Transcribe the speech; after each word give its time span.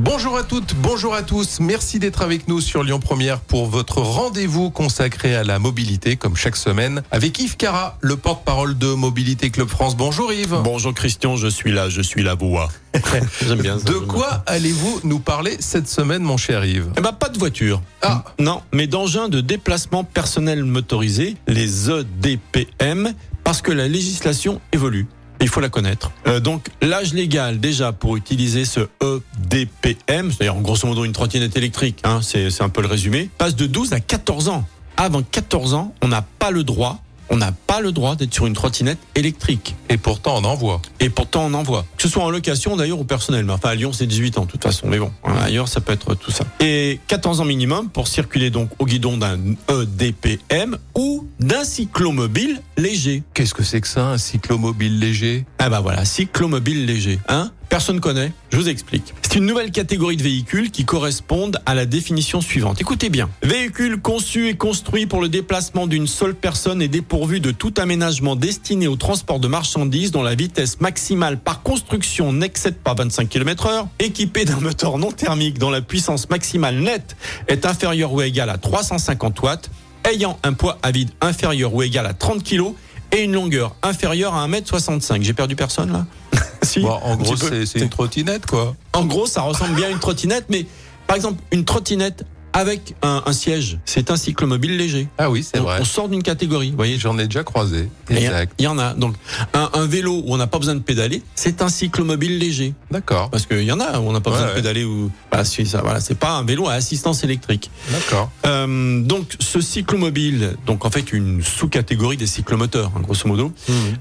Bonjour 0.00 0.36
à 0.36 0.44
toutes, 0.44 0.76
bonjour 0.76 1.12
à 1.12 1.24
tous. 1.24 1.58
Merci 1.58 1.98
d'être 1.98 2.22
avec 2.22 2.46
nous 2.46 2.60
sur 2.60 2.84
Lyon 2.84 3.00
Première 3.00 3.40
pour 3.40 3.66
votre 3.66 4.00
rendez-vous 4.00 4.70
consacré 4.70 5.34
à 5.34 5.42
la 5.42 5.58
mobilité, 5.58 6.14
comme 6.14 6.36
chaque 6.36 6.54
semaine, 6.54 7.02
avec 7.10 7.36
Yves 7.40 7.56
Cara, 7.56 7.98
le 8.00 8.16
porte-parole 8.16 8.78
de 8.78 8.86
Mobilité 8.94 9.50
Club 9.50 9.66
France. 9.66 9.96
Bonjour 9.96 10.32
Yves. 10.32 10.56
Bonjour 10.62 10.94
Christian, 10.94 11.34
je 11.34 11.48
suis 11.48 11.72
là, 11.72 11.88
je 11.88 12.00
suis 12.00 12.22
la 12.22 12.36
voix. 12.36 12.68
J'aime 13.44 13.60
bien 13.60 13.76
ça. 13.80 13.86
De 13.86 13.94
quoi 13.94 14.44
allez-vous 14.46 15.00
nous 15.02 15.18
parler 15.18 15.56
cette 15.58 15.88
semaine, 15.88 16.22
mon 16.22 16.36
cher 16.36 16.64
Yves 16.64 16.92
Eh 16.96 17.00
ben, 17.00 17.12
pas 17.12 17.28
de 17.28 17.38
voiture. 17.38 17.82
Ah. 18.02 18.22
Non, 18.38 18.62
mais 18.72 18.86
d'engins 18.86 19.28
de 19.28 19.40
déplacement 19.40 20.04
personnel 20.04 20.62
motorisé, 20.62 21.36
les 21.48 21.90
EDPM, 21.90 23.14
parce 23.42 23.62
que 23.62 23.72
la 23.72 23.88
législation 23.88 24.60
évolue. 24.72 25.08
Il 25.40 25.48
faut 25.48 25.60
la 25.60 25.68
connaître. 25.68 26.10
Euh, 26.26 26.40
donc 26.40 26.68
l'âge 26.82 27.14
légal 27.14 27.60
déjà 27.60 27.92
pour 27.92 28.16
utiliser 28.16 28.64
ce 28.64 28.80
EDPM, 29.02 30.32
c'est-à-dire 30.32 30.60
grosso 30.60 30.86
modo 30.86 31.04
une 31.04 31.12
trottinette 31.12 31.56
électrique, 31.56 32.00
hein, 32.04 32.20
c'est 32.22 32.60
un 32.60 32.68
peu 32.68 32.82
le 32.82 32.88
résumé, 32.88 33.30
passe 33.38 33.54
de 33.54 33.66
12 33.66 33.92
à 33.92 34.00
14 34.00 34.48
ans. 34.48 34.66
Avant 34.96 35.22
14 35.22 35.74
ans, 35.74 35.94
on 36.02 36.08
n'a 36.08 36.22
pas 36.22 36.50
le 36.50 36.64
droit, 36.64 37.00
on 37.30 37.36
n'a 37.36 37.52
pas 37.52 37.80
le 37.80 37.92
droit 37.92 38.16
d'être 38.16 38.32
sur 38.32 38.46
une 38.46 38.54
trottinette 38.54 38.98
électrique. 39.14 39.74
Et 39.88 39.96
pourtant, 39.96 40.36
on 40.38 40.44
en 40.44 40.54
voit. 40.54 40.80
Et 41.00 41.10
pourtant, 41.10 41.46
on 41.46 41.54
en 41.54 41.62
voit. 41.62 41.84
Que 41.96 42.02
ce 42.02 42.08
soit 42.08 42.24
en 42.24 42.30
location 42.30 42.76
d'ailleurs 42.76 43.00
ou 43.00 43.04
personnel. 43.04 43.44
Mais 43.44 43.52
enfin, 43.52 43.70
à 43.70 43.74
Lyon, 43.74 43.92
c'est 43.92 44.06
18 44.06 44.38
ans 44.38 44.44
de 44.44 44.50
toute 44.50 44.62
façon. 44.62 44.86
Mais 44.88 44.98
bon, 44.98 45.10
hein, 45.24 45.34
ailleurs, 45.42 45.68
ça 45.68 45.80
peut 45.80 45.92
être 45.92 46.14
tout 46.14 46.30
ça. 46.30 46.44
Et 46.60 47.00
14 47.08 47.40
ans 47.40 47.44
minimum 47.44 47.88
pour 47.90 48.08
circuler 48.08 48.50
donc 48.50 48.70
au 48.78 48.86
guidon 48.86 49.16
d'un 49.16 49.38
EDPM 49.68 50.78
ou 50.94 51.26
d'un 51.40 51.64
cyclomobile 51.64 52.62
léger. 52.76 53.22
Qu'est-ce 53.34 53.54
que 53.54 53.62
c'est 53.62 53.80
que 53.80 53.88
ça, 53.88 54.06
un 54.06 54.18
cyclomobile 54.18 54.98
léger? 54.98 55.44
Ah 55.58 55.68
bah 55.68 55.80
voilà, 55.80 56.04
cyclomobile 56.04 56.86
léger. 56.86 57.18
Hein? 57.28 57.50
Personne 57.68 58.00
connaît, 58.00 58.32
je 58.50 58.56
vous 58.56 58.68
explique. 58.68 59.12
C'est 59.22 59.36
une 59.36 59.44
nouvelle 59.44 59.70
catégorie 59.70 60.16
de 60.16 60.22
véhicules 60.22 60.70
qui 60.70 60.84
correspondent 60.86 61.60
à 61.66 61.74
la 61.74 61.84
définition 61.84 62.40
suivante. 62.40 62.80
Écoutez 62.80 63.10
bien. 63.10 63.28
Véhicule 63.42 64.00
conçu 64.00 64.48
et 64.48 64.56
construit 64.56 65.06
pour 65.06 65.20
le 65.20 65.28
déplacement 65.28 65.86
d'une 65.86 66.06
seule 66.06 66.34
personne 66.34 66.80
et 66.80 66.88
dépourvu 66.88 67.40
de 67.40 67.50
tout 67.50 67.74
aménagement 67.76 68.36
destiné 68.36 68.88
au 68.88 68.96
transport 68.96 69.38
de 69.38 69.48
marchandises 69.48 70.12
dont 70.12 70.22
la 70.22 70.34
vitesse 70.34 70.80
maximale 70.80 71.38
par 71.38 71.62
construction 71.62 72.32
n'excède 72.32 72.76
pas 72.76 72.94
25 72.94 73.28
km 73.28 73.66
heure, 73.66 73.88
équipé 73.98 74.46
d'un 74.46 74.60
moteur 74.60 74.96
non 74.96 75.12
thermique 75.12 75.58
dont 75.58 75.70
la 75.70 75.82
puissance 75.82 76.30
maximale 76.30 76.78
nette 76.78 77.16
est 77.48 77.66
inférieure 77.66 78.12
ou 78.14 78.22
égale 78.22 78.48
à 78.48 78.56
350 78.56 79.42
watts, 79.42 79.70
ayant 80.10 80.38
un 80.42 80.54
poids 80.54 80.78
à 80.82 80.90
vide 80.90 81.10
inférieur 81.20 81.74
ou 81.74 81.82
égal 81.82 82.06
à 82.06 82.14
30 82.14 82.42
kg 82.42 82.72
et 83.12 83.24
une 83.24 83.32
longueur 83.32 83.74
inférieure 83.82 84.34
à 84.34 84.48
1m65. 84.48 85.22
J'ai 85.22 85.34
perdu 85.34 85.54
personne 85.54 85.92
là? 85.92 86.06
Si, 86.62 86.80
Bon, 86.80 86.90
En 87.02 87.16
gros, 87.16 87.36
c'est 87.36 87.78
une 87.80 87.88
trottinette, 87.88 88.46
quoi. 88.46 88.74
En 88.92 89.04
gros, 89.06 89.26
ça 89.26 89.42
ressemble 89.42 89.74
bien 89.74 89.86
à 89.86 89.90
une 89.90 89.98
trottinette, 89.98 90.46
mais 90.48 90.66
par 91.06 91.16
exemple, 91.16 91.42
une 91.50 91.64
trottinette 91.64 92.24
avec 92.52 92.94
un, 93.02 93.22
un 93.26 93.32
siège, 93.32 93.78
c'est 93.84 94.10
un 94.10 94.16
cyclomobile 94.16 94.76
léger. 94.76 95.06
Ah 95.18 95.30
oui, 95.30 95.42
c'est 95.42 95.58
vrai. 95.58 95.78
on 95.80 95.84
sort 95.84 96.08
d'une 96.08 96.22
catégorie, 96.22 96.70
vous 96.70 96.76
voyez. 96.76 96.98
J'en 96.98 97.18
ai 97.18 97.26
déjà 97.26 97.44
croisé. 97.44 97.88
Exact. 98.10 98.52
il 98.58 98.64
y 98.64 98.68
en 98.68 98.78
a. 98.78 98.94
Donc, 98.94 99.14
un, 99.54 99.70
un 99.74 99.86
vélo 99.86 100.22
où 100.24 100.32
on 100.32 100.36
n'a 100.36 100.46
pas 100.46 100.58
besoin 100.58 100.74
de 100.74 100.80
pédaler, 100.80 101.22
c'est 101.34 101.62
un 101.62 101.68
cyclomobile 101.68 102.38
léger. 102.38 102.74
D'accord, 102.90 103.30
Parce 103.30 103.46
qu'il 103.46 103.62
y 103.62 103.72
en 103.72 103.80
a 103.80 103.98
où 104.00 104.08
on 104.08 104.12
n'a 104.12 104.20
pas 104.20 104.30
Ouais, 104.30 104.36
besoin 104.36 104.48
ouais. 104.48 104.54
de 104.54 104.60
pédaler. 104.60 104.84
Ou... 104.84 105.10
Voilà, 105.30 105.44
c'est 105.44 105.64
ça, 105.64 105.80
voilà, 105.82 106.00
c'est 106.00 106.18
pas 106.18 106.32
un 106.32 106.44
vélo 106.44 106.68
à 106.68 106.72
assistance 106.72 107.24
électrique. 107.24 107.70
d'accord. 107.90 108.30
Euh, 108.46 109.02
donc, 109.02 109.34
ce 109.40 109.60
cyclomobile, 109.60 110.56
donc 110.66 110.84
en 110.84 110.90
fait 110.90 111.12
une 111.12 111.42
sous-catégorie 111.42 112.16
des 112.16 112.26
cyclomoteurs, 112.26 112.92
hein, 112.96 113.00
grosso 113.00 113.26
modo, 113.28 113.52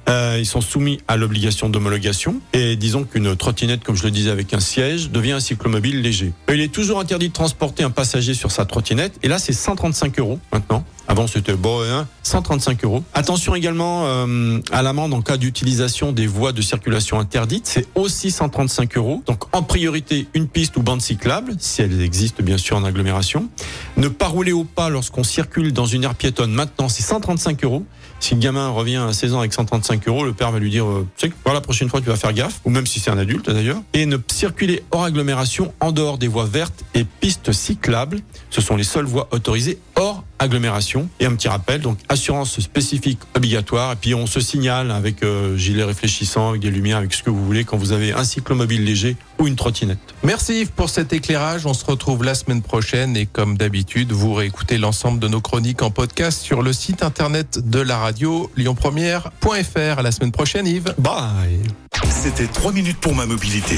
euh, 0.09 0.37
ils 0.39 0.45
sont 0.45 0.61
soumis 0.61 0.99
à 1.07 1.17
l'obligation 1.17 1.69
d'homologation. 1.69 2.35
Et 2.53 2.75
disons 2.75 3.03
qu'une 3.03 3.35
trottinette, 3.35 3.83
comme 3.83 3.95
je 3.95 4.03
le 4.03 4.11
disais, 4.11 4.29
avec 4.29 4.53
un 4.53 4.59
siège, 4.59 5.09
devient 5.11 5.33
un 5.33 5.39
cyclomobile 5.39 6.01
léger. 6.01 6.31
Il 6.51 6.61
est 6.61 6.71
toujours 6.73 6.99
interdit 6.99 7.29
de 7.29 7.33
transporter 7.33 7.83
un 7.83 7.89
passager 7.91 8.33
sur 8.37 8.51
sa 8.51 8.65
trottinette. 8.65 9.13
Et 9.23 9.27
là, 9.27 9.39
c'est 9.39 9.53
135 9.53 10.19
euros 10.19 10.39
maintenant. 10.51 10.85
Avant, 11.09 11.25
c'était 11.25 11.53
bon, 11.53 11.81
hein, 11.83 12.05
135 12.23 12.83
euros. 12.83 13.01
Attention 13.13 13.55
également 13.55 14.03
euh, 14.05 14.59
à 14.71 14.81
l'amende 14.81 15.13
en 15.13 15.21
cas 15.21 15.37
d'utilisation 15.37 16.11
des 16.11 16.27
voies 16.27 16.51
de 16.51 16.61
circulation 16.61 17.17
interdites. 17.17 17.65
C'est 17.65 17.87
aussi 17.95 18.29
135 18.29 18.97
euros. 18.97 19.23
Donc, 19.25 19.43
en 19.55 19.63
priorité, 19.63 20.27
une 20.33 20.47
piste 20.47 20.75
ou 20.75 20.81
bande 20.81 21.01
cyclable, 21.01 21.53
si 21.59 21.81
elles 21.81 22.01
existent 22.01 22.43
bien 22.43 22.57
sûr 22.57 22.75
en 22.75 22.83
agglomération. 22.83 23.47
Ne 23.95 24.09
pas 24.09 24.27
rouler 24.27 24.51
au 24.51 24.65
pas 24.65 24.89
lorsqu'on 24.89 25.23
circule 25.23 25.71
dans 25.71 25.85
une 25.85 26.03
aire 26.03 26.15
piétonne. 26.15 26.51
Maintenant, 26.51 26.89
c'est 26.89 27.03
135 27.03 27.63
euros. 27.63 27.85
Si 28.19 28.33
le 28.33 28.41
gamin 28.41 28.69
revient 28.69 28.97
à 28.97 29.13
16 29.13 29.35
ans 29.35 29.39
avec 29.39 29.53
135 29.53 30.07
euros, 30.07 30.25
le 30.25 30.33
père 30.33 30.51
va 30.51 30.59
lui 30.59 30.71
dire, 30.71 30.85
euh, 30.85 31.07
tu 31.17 31.27
sais, 31.27 31.33
la 31.45 31.61
prochaine 31.61 31.87
fois, 31.87 32.01
tu 32.01 32.07
vas 32.07 32.15
faire 32.15 32.33
gaffe. 32.33 32.59
Ou 32.65 32.69
même 32.69 32.87
si 32.87 32.99
c'est 32.99 33.11
un 33.11 33.17
adulte 33.17 33.49
d'ailleurs. 33.49 33.81
Et 33.93 34.05
ne 34.05 34.17
circuler 34.27 34.83
hors 34.91 35.03
agglomération, 35.03 35.73
en 35.79 35.91
dehors 35.91 36.17
des 36.17 36.27
voies 36.27 36.45
vertes 36.45 36.83
et 36.95 37.05
pistes 37.05 37.51
cyclables. 37.51 38.19
Ce 38.49 38.61
sont 38.61 38.75
les 38.75 38.83
seules 38.83 39.05
voies 39.05 39.27
autorisées 39.31 39.79
hors 39.95 40.23
agglomération. 40.39 41.09
Et 41.19 41.25
un 41.25 41.35
petit 41.35 41.47
rappel, 41.47 41.81
donc 41.81 41.97
assurance 42.09 42.59
spécifique 42.59 43.19
obligatoire. 43.35 43.93
Et 43.93 43.95
puis 43.95 44.13
on 44.13 44.27
se 44.27 44.39
signale 44.39 44.91
avec 44.91 45.23
euh, 45.23 45.57
gilet 45.57 45.83
réfléchissant, 45.83 46.49
avec 46.49 46.61
des 46.61 46.71
lumières, 46.71 46.97
avec 46.97 47.13
ce 47.13 47.23
que 47.23 47.29
vous 47.29 47.43
voulez 47.43 47.63
quand 47.63 47.77
vous 47.77 47.91
avez 47.91 48.13
un 48.13 48.23
cyclomobile 48.23 48.83
léger 48.83 49.15
ou 49.39 49.47
une 49.47 49.55
trottinette. 49.55 49.99
Merci 50.23 50.61
Yves 50.61 50.71
pour 50.71 50.89
cet 50.89 51.13
éclairage. 51.13 51.65
On 51.65 51.73
se 51.73 51.85
retrouve 51.85 52.23
la 52.23 52.35
semaine 52.35 52.61
prochaine 52.61 53.17
et 53.17 53.25
comme 53.25 53.57
d'habitude, 53.57 54.11
vous 54.11 54.33
réécoutez 54.33 54.77
l'ensemble 54.77 55.19
de 55.19 55.27
nos 55.27 55.41
chroniques 55.41 55.81
en 55.81 55.91
podcast 55.91 56.41
sur 56.41 56.61
le 56.61 56.73
site 56.73 57.03
internet 57.03 57.59
de 57.69 57.79
la 57.79 57.97
radio 57.97 58.51
lyonpremière.fr. 58.55 59.99
À 59.99 60.01
la 60.01 60.11
semaine 60.11 60.31
prochaine 60.31 60.67
Yves. 60.67 60.93
Bye 60.97 61.61
C'était 62.09 62.47
3 62.47 62.71
minutes 62.71 62.97
pour 62.97 63.15
ma 63.15 63.25
mobilité 63.25 63.77